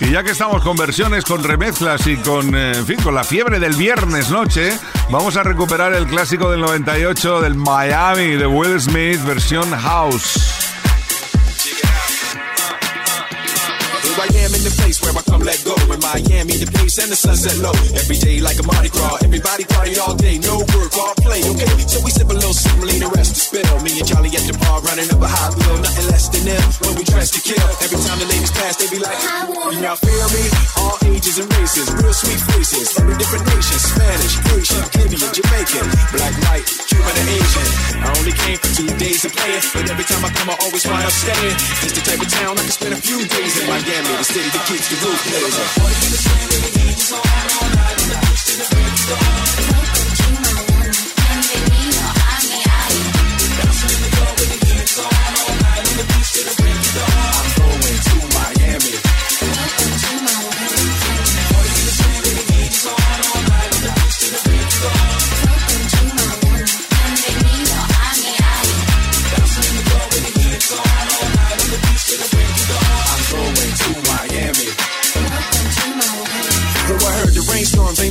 Y 0.00 0.10
ya 0.10 0.24
que 0.24 0.32
estamos 0.32 0.60
con 0.62 0.76
versiones, 0.76 1.24
con 1.24 1.44
remezclas 1.44 2.04
y 2.08 2.16
con, 2.16 2.52
eh, 2.56 2.74
fin, 2.84 3.00
con 3.00 3.14
la 3.14 3.22
fiebre 3.22 3.60
del 3.60 3.74
viernes 3.74 4.28
noche, 4.28 4.76
vamos 5.08 5.36
a 5.36 5.44
recuperar 5.44 5.94
el 5.94 6.06
clásico 6.08 6.50
del 6.50 6.62
98 6.62 7.42
del 7.42 7.54
Miami 7.54 8.30
de 8.30 8.46
Will 8.46 8.80
Smith, 8.80 9.24
versión 9.24 9.70
House. 9.70 10.63
In 14.54 14.62
the 14.62 14.74
place 14.78 15.02
where 15.02 15.10
I 15.10 15.22
come 15.26 15.42
let 15.42 15.58
go. 15.66 15.74
In 15.90 15.98
Miami, 15.98 16.54
the 16.62 16.70
pace 16.70 16.98
and 17.02 17.10
the 17.10 17.18
sunset 17.18 17.58
low. 17.58 17.74
Every 17.98 18.18
day 18.18 18.38
like 18.38 18.58
a 18.58 18.64
Mardi 18.64 18.88
Gras. 18.88 19.22
Everybody 19.26 19.64
party 19.66 19.98
all 19.98 20.14
day, 20.14 20.38
no 20.38 20.62
work, 20.74 20.94
all 20.94 21.14
play, 21.18 21.42
okay? 21.42 21.70
So 21.90 21.98
we 22.06 22.10
sip 22.14 22.30
a 22.30 22.34
little 22.34 22.54
something, 22.54 22.98
the 23.02 23.10
rest 23.10 23.34
to 23.34 23.40
spill. 23.42 23.74
Me 23.82 23.98
and 23.98 24.06
Charlie 24.06 24.30
at 24.30 24.46
the 24.46 24.54
bar 24.62 24.78
running 24.86 25.10
up 25.10 25.20
a 25.20 25.28
high 25.28 25.52
bill, 25.58 25.78
nothing 25.82 26.06
less 26.08 26.30
than 26.30 26.44
them. 26.46 26.64
When 26.86 26.94
we 26.94 27.04
dress 27.04 27.34
to 27.34 27.40
kill, 27.42 27.68
every 27.82 27.98
time 28.06 28.18
the 28.22 28.28
ladies 28.30 28.52
pass, 28.54 28.78
they 28.78 28.88
be 28.90 29.00
like, 29.02 29.18
You 29.74 29.82
y'all 29.82 29.98
feel 29.98 30.28
me? 30.30 30.44
All 30.78 30.96
ages 31.10 31.36
and 31.42 31.48
races, 31.58 31.86
real 31.98 32.14
sweet 32.14 32.40
faces, 32.54 32.94
every 32.98 33.16
different 33.18 33.44
nation. 33.50 33.78
Spanish, 33.78 34.34
Haitian, 34.54 34.84
Caribbean, 34.94 35.30
Jamaican, 35.34 35.86
black, 36.14 36.34
white, 36.46 36.66
Cuban, 36.86 37.14
and 37.18 37.28
Asian. 37.34 37.68
I 38.04 38.08
only 38.22 38.34
came 38.38 38.58
for 38.60 38.70
two 38.76 38.90
days 39.02 39.24
of 39.24 39.32
playing, 39.34 39.64
but 39.74 39.84
every 39.90 40.06
time 40.06 40.22
I 40.22 40.30
come, 40.30 40.48
I 40.52 40.56
always 40.62 40.84
wind 40.86 41.02
up 41.02 41.14
staying. 41.14 41.56
It's 41.82 41.94
the 41.96 42.02
type 42.06 42.20
of 42.22 42.28
town 42.30 42.54
I 42.54 42.62
can 42.62 42.74
spend 42.74 42.92
a 42.94 43.00
few 43.00 43.18
days 43.18 43.52
in 43.58 43.64
Miami, 43.66 44.12
ready 44.44 44.58
to 44.58 44.94
the 44.94 45.06
roof, 45.06 45.32
ladies. 45.32 45.56
Party 45.78 45.94
in 45.94 46.10
the 46.12 46.20
saying? 46.20 46.48
We 46.52 46.84
need 46.84 46.96
this 46.96 47.12
all 47.12 47.22
night. 47.22 47.96
I'm 48.02 48.36
to 48.36 48.52
the 48.58 48.66
break 48.70 48.86
of 48.86 49.74
dawn. 49.74 49.83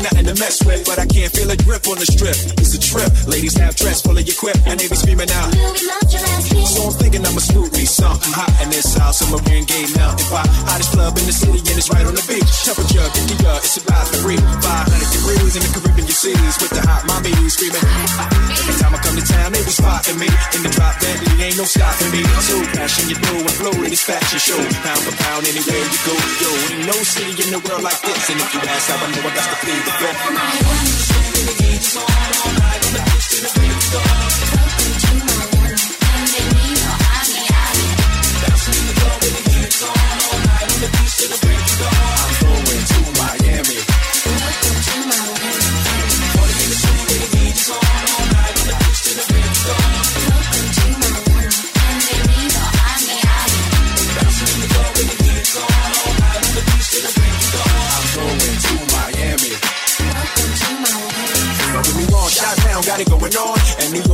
nothing 0.03 0.22
nothing 0.23 0.35
to 0.35 0.41
mess 0.41 0.63
with, 0.65 0.85
but 0.85 0.99
I 0.99 1.05
can't 1.05 1.31
feel 1.31 1.49
a 1.51 1.57
grip 1.57 1.87
on 1.87 1.97
the 1.99 2.05
strip. 2.05 2.35
It's 2.59 2.73
a 2.75 2.79
trip. 2.79 3.11
Ladies 3.27 3.55
have 3.57 3.75
dress 3.75 4.01
full 4.01 4.17
of 4.17 4.25
your 4.25 4.35
quip, 4.35 4.55
and 4.67 4.79
they 4.79 4.87
be 4.87 4.95
screaming 4.95 5.29
out. 5.31 5.51
So 6.67 6.87
I'm 6.87 6.95
thinking 6.95 7.25
I'ma 7.25 7.39
scoop 7.39 7.71
me 7.73 7.85
something 7.85 8.31
hot 8.31 8.51
in 8.63 8.69
this 8.71 8.95
house. 8.95 9.21
I'm 9.21 9.33
a 9.33 9.39
Marine 9.43 9.65
Gay 9.65 9.85
Mountain 9.95 10.25
Pot. 10.31 10.47
Hottest 10.67 10.91
club 10.91 11.17
in 11.17 11.25
the 11.27 11.35
city, 11.35 11.59
and 11.59 11.77
it's 11.77 11.89
right 11.91 12.05
on 12.05 12.15
the 12.15 12.25
beach. 12.27 12.49
Temperature 12.63 13.03
50 13.03 13.45
uh, 13.45 13.59
it's 13.59 13.77
about 13.77 14.07
reach 14.23 14.39
500 14.39 15.11
degrees 15.11 15.53
in 15.59 15.61
the 15.63 15.71
Caribbean 15.75 16.07
seas 16.23 16.55
with 16.63 16.71
the 16.71 16.81
hot 16.87 17.03
mommy 17.03 17.33
screaming. 17.51 17.83
Every 17.83 18.75
time 18.79 18.95
I 18.95 18.99
come 19.03 19.17
to 19.19 19.25
town, 19.27 19.51
they 19.51 19.59
be 19.59 19.73
spotting 19.73 20.17
me. 20.19 20.29
In 20.55 20.61
the 20.63 20.71
drop 20.71 20.95
Bentley, 21.03 21.35
ain't 21.43 21.57
no 21.59 21.67
stopping 21.67 22.11
me. 22.15 22.23
So 22.47 22.55
passion 22.79 23.11
you 23.11 23.17
throw 23.19 23.43
and 23.43 23.55
flow 23.59 23.75
in 23.83 23.91
this 23.91 24.05
fashion 24.07 24.39
show. 24.39 24.61
Pound 24.87 25.01
for 25.03 25.15
pound, 25.19 25.43
anywhere 25.43 25.83
you 25.83 25.99
go. 26.07 26.15
Yo, 26.39 26.49
ain't 26.71 26.87
no 26.87 26.95
city 27.03 27.35
in 27.43 27.49
the 27.51 27.61
world 27.67 27.83
like 27.83 27.99
this. 28.07 28.23
And 28.31 28.39
if 28.39 28.49
you 28.55 28.61
ask 28.63 28.87
how 28.87 29.03
I 29.03 29.07
know, 29.11 29.23
I 29.27 29.31
got 29.35 29.47
to 29.51 29.57
plead 29.59 29.81
the 29.83 29.93
my 30.13 30.53
one. 30.73 30.85
Shifting 30.85 31.45
the 31.49 31.55
game, 31.63 31.81
so 31.81 31.99
I'm 32.05 32.33
alright. 32.45 32.81
I'm 32.85 32.95
addicted 33.01 33.29
to 33.33 33.37
the 33.41 33.51
beat, 33.59 33.81
so 33.81 34.42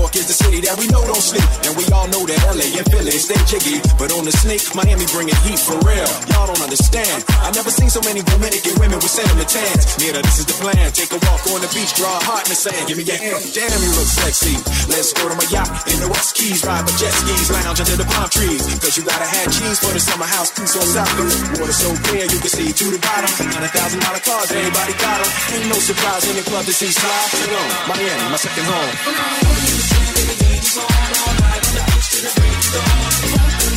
York 0.10 0.26
is 0.26 0.34
the 0.34 0.38
city 0.42 0.58
that 0.66 0.74
we 0.82 0.90
know 0.90 1.06
don't 1.06 1.22
sleep. 1.22 1.46
And 1.70 1.78
we 1.78 1.86
all 1.94 2.10
know 2.10 2.26
that 2.26 2.42
LA 2.50 2.66
and 2.74 2.88
Philly 2.90 3.14
stay 3.14 3.38
jiggy. 3.46 3.78
But 4.02 4.10
on 4.18 4.26
the 4.26 4.34
sneak, 4.34 4.66
Miami 4.74 5.06
bringing 5.14 5.38
heat 5.46 5.62
for 5.62 5.78
real. 5.86 6.10
Y'all 6.34 6.50
don't 6.50 6.64
understand. 6.66 7.22
I 7.46 7.54
never 7.54 7.70
seen 7.70 7.94
so 7.94 8.02
many 8.02 8.26
Dominican 8.26 8.74
women 8.82 8.98
with 8.98 9.14
cinnamon 9.14 9.46
tans. 9.46 10.02
Nita, 10.02 10.26
this 10.26 10.42
is 10.42 10.50
the 10.50 10.58
plan. 10.58 10.90
Take 10.98 11.14
a 11.14 11.20
walk 11.30 11.46
on 11.54 11.62
the 11.62 11.70
beach, 11.78 11.94
draw 11.94 12.10
a 12.10 12.22
heart 12.26 12.50
in 12.50 12.58
the 12.58 12.58
sand. 12.58 12.90
Give 12.90 12.98
me 12.98 13.06
your 13.06 13.22
hand. 13.22 13.38
Damn, 13.54 13.70
you 13.86 13.92
look 13.94 14.10
sexy. 14.10 14.58
Let's 14.90 15.14
go 15.14 15.30
to 15.30 15.38
my 15.38 15.46
yacht 15.54 15.70
in 15.86 16.02
the 16.02 16.10
West 16.10 16.34
Keys. 16.34 16.66
Ride 16.66 16.82
my 16.82 16.94
jet 16.98 17.14
skis, 17.14 17.54
lounge 17.54 17.78
under 17.78 17.98
the 18.02 18.08
palm 18.10 18.30
trees. 18.34 18.66
Cause 18.82 18.98
you 18.98 19.06
gotta 19.06 19.30
have 19.30 19.48
cheese 19.54 19.78
for 19.78 19.94
the 19.94 20.02
summer 20.02 20.26
house. 20.26 20.50
Cruise 20.50 20.74
on 20.74 20.90
South. 20.90 21.14
Water 21.62 21.76
so 21.76 21.94
clear, 22.10 22.26
you 22.26 22.40
can 22.42 22.50
see 22.50 22.74
to 22.74 22.86
the 22.90 23.02
bottom. 23.06 23.30
Hundred 23.54 23.74
thousand 23.78 24.02
dollar 24.02 24.24
cars, 24.26 24.50
everybody 24.50 24.94
got 24.98 25.22
them. 25.22 25.30
Ain't 25.54 25.70
no 25.70 25.78
surprise 25.78 26.26
in 26.26 26.34
the 26.34 26.46
club 26.50 26.66
to 26.66 26.74
see 26.74 26.90
on, 26.98 27.94
Miami, 27.94 28.26
my 28.34 28.42
second 28.42 28.66
home. 28.66 30.09
All 30.22 31.34
night 31.40 31.68
on 31.68 31.76
the 31.76 31.84
beach 31.88 32.10
to 32.10 32.22
the 32.22 32.32
break 32.36 32.52
of 32.52 32.74
dawn. 32.74 33.69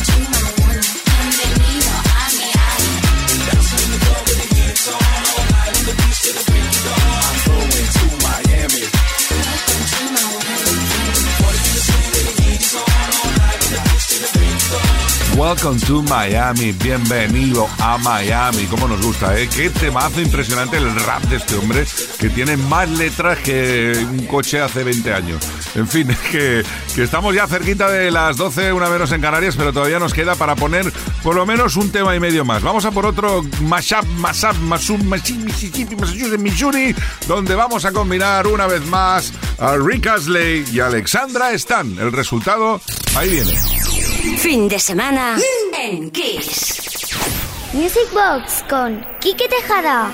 Welcome 15.35 15.79
to 15.87 16.03
Miami, 16.03 16.73
bienvenido 16.73 17.67
a 17.79 17.97
Miami. 17.97 18.65
Cómo 18.65 18.87
nos 18.87 19.03
gusta, 19.03 19.35
¿eh? 19.39 19.49
Qué 19.49 19.71
temazo 19.71 20.21
impresionante 20.21 20.77
el 20.77 20.93
rap 20.95 21.23
de 21.23 21.37
este 21.37 21.55
hombre, 21.55 21.87
que 22.19 22.29
tiene 22.29 22.55
más 22.55 22.87
letras 22.87 23.39
que 23.39 23.93
un 24.11 24.27
coche 24.27 24.61
hace 24.61 24.83
20 24.83 25.11
años. 25.11 25.43
En 25.73 25.87
fin, 25.87 26.07
que, 26.31 26.63
estamos 26.97 27.33
ya 27.33 27.47
cerquita 27.47 27.89
de 27.89 28.11
las 28.11 28.37
12, 28.37 28.73
una 28.73 28.89
menos 28.89 29.11
en 29.11 29.21
Canarias, 29.21 29.55
pero 29.57 29.73
todavía 29.73 29.97
nos 29.97 30.13
queda 30.13 30.35
para 30.35 30.55
poner 30.55 30.93
por 31.23 31.35
lo 31.35 31.47
menos 31.47 31.77
un 31.77 31.91
tema 31.91 32.15
y 32.15 32.19
medio 32.19 32.45
más. 32.45 32.61
Vamos 32.61 32.85
a 32.85 32.91
por 32.91 33.07
otro 33.07 33.43
mashup, 33.63 34.05
mashup, 34.17 34.55
mashup, 34.59 34.99
Mississippi, 34.99 35.95
Massachusetts, 35.95 36.39
Missouri, 36.39 36.95
donde 37.27 37.55
vamos 37.55 37.85
a 37.85 37.91
combinar 37.91 38.45
una 38.45 38.67
vez 38.67 38.85
más 38.85 39.33
a 39.57 39.77
Rick 39.77 40.05
Astley 40.05 40.63
y 40.71 40.79
Alexandra 40.79 41.51
Stan. 41.53 41.97
El 41.97 42.11
resultado, 42.11 42.79
ahí 43.15 43.29
viene. 43.31 43.53
Fin 44.37 44.69
de 44.69 44.79
semana 44.79 45.22
en 45.25 46.11
Kiss. 46.11 47.15
Music 47.71 48.11
Box 48.13 48.61
con 48.69 48.99
Quique 49.21 49.47
Tejada. 49.47 50.11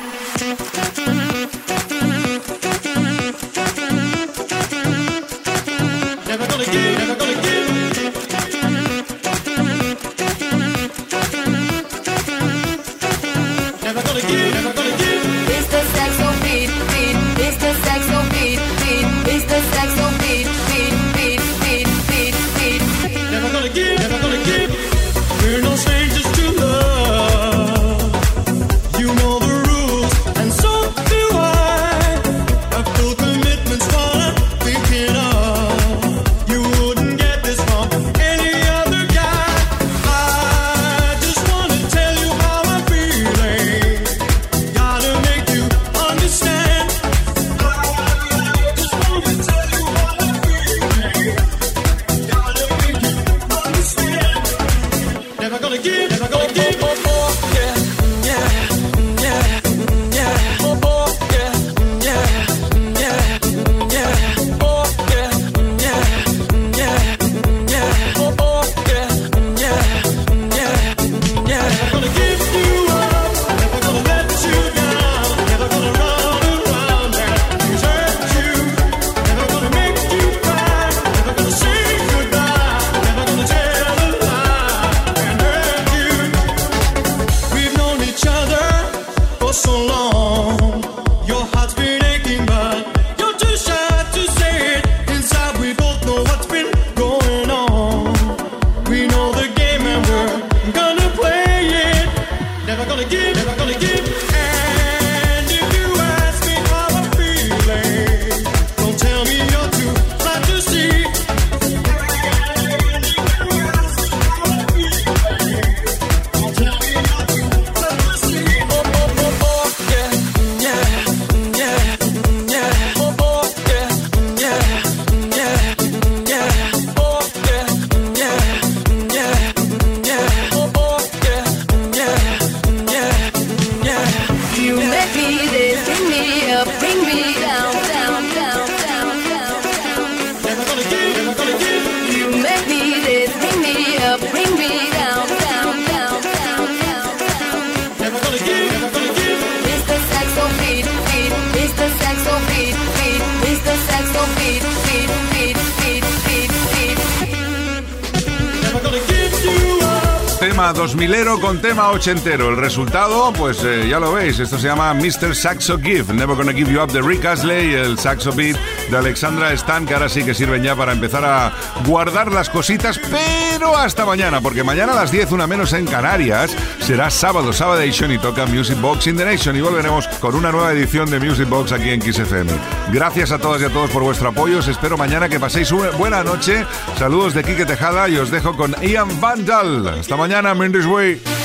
Tema 161.80 161.92
ochentero. 161.92 162.50
El 162.50 162.58
resultado, 162.58 163.32
pues 163.32 163.64
eh, 163.64 163.88
ya 163.90 164.00
lo 164.00 164.12
veis, 164.12 164.38
esto 164.40 164.60
se 164.60 164.68
llama 164.68 164.94
Mr. 164.94 165.34
Saxo 165.34 165.80
Give. 165.80 166.14
Never 166.14 166.36
Gonna 166.36 166.52
Give 166.52 166.72
You 166.72 166.82
Up 166.82 166.92
de 166.92 167.02
Rick 167.02 167.24
Astley 167.24 167.72
y 167.72 167.74
el 167.74 167.98
Saxo 167.98 168.34
Beat 168.34 168.58
de 168.90 168.98
Alexandra 168.98 169.54
Stan, 169.54 169.86
que 169.86 169.94
ahora 169.94 170.10
sí 170.10 170.26
que 170.26 170.34
sirven 170.34 170.62
ya 170.62 170.76
para 170.76 170.92
empezar 170.92 171.24
a 171.24 171.54
guardar 171.86 172.34
las 172.34 172.50
cositas, 172.50 173.00
pero 173.10 173.78
hasta 173.78 174.06
mañana, 174.06 174.42
porque 174.42 174.64
mañana 174.64 174.92
a 174.92 174.96
las 174.96 175.12
10, 175.12 175.32
una 175.32 175.48
menos 175.48 175.72
en 175.72 175.86
Canarias, 175.86 176.54
será 176.80 177.10
sábado, 177.10 177.54
Sabadation 177.54 178.12
y 178.12 178.18
toca 178.18 178.46
Music 178.46 178.80
Box 178.82 179.08
in 179.08 179.16
the 179.16 179.24
Nation 179.24 179.56
y 179.56 179.62
volveremos 179.62 180.08
con 180.20 180.36
una 180.36 180.52
nueva 180.52 180.74
edición 180.74 181.10
de 181.10 181.20
Music 181.20 181.48
Box 181.48 181.72
aquí 181.72 181.92
en 181.92 182.02
Kiss 182.02 182.20
FM. 182.20 182.52
Gracias 182.92 183.32
a 183.32 183.40
todas 183.40 183.62
y 183.62 183.66
a 183.66 183.70
todos 183.70 183.90
por 183.92 184.04
vuestro 184.04 184.30
apoyo. 184.30 184.60
Os 184.60 184.68
espero 184.68 184.98
mañana 184.98 185.30
que 185.30 185.40
paséis 185.40 185.72
una 185.72 185.92
buena 185.92 186.26
noche. 186.26 186.66
Saludos 186.98 187.34
de 187.34 187.44
Quique 187.44 187.66
Tejada 187.66 188.10
y 188.10 188.18
os 188.18 188.32
dejo 188.32 188.58
con 188.58 188.76
Ian 188.82 189.22
Vandal. 189.22 189.88
Hasta 189.88 190.18
mañana, 190.18 190.54
Mendes 190.54 190.86
Way. 190.86 191.39